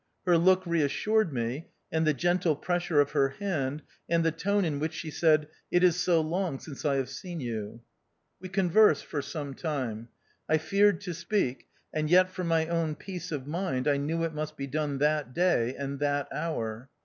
Her 0.25 0.35
look 0.35 0.65
reassured 0.65 1.31
me, 1.31 1.67
and 1.91 2.07
the 2.07 2.13
gentle 2.15 2.55
pressure 2.55 2.99
of 2.99 3.11
her 3.11 3.29
hand, 3.37 3.83
and 4.09 4.25
the 4.25 4.31
tone 4.31 4.65
in 4.65 4.79
which 4.79 4.93
she 4.93 5.11
said, 5.11 5.47
"It 5.69 5.83
is 5.83 5.95
so 5.95 6.21
long 6.21 6.57
since 6.59 6.83
I 6.83 6.95
have 6.95 7.07
seen 7.07 7.39
you." 7.39 7.81
We 8.39 8.49
conversed 8.49 9.05
for 9.05 9.21
some 9.21 9.53
time. 9.53 10.09
I 10.49 10.57
feared 10.57 11.01
to 11.01 11.13
speak, 11.13 11.67
and 11.93 12.09
yet 12.09 12.31
for 12.31 12.43
my 12.43 12.65
own 12.65 12.95
peace 12.95 13.31
of 13.31 13.45
mind 13.45 13.87
I 13.87 13.97
knew 13.97 14.23
it 14.23 14.33
must 14.33 14.57
be 14.57 14.65
done 14.65 14.97
that 14.97 15.35
day, 15.35 15.75
and 15.75 15.99
that 15.99 16.27
hour. 16.33 16.89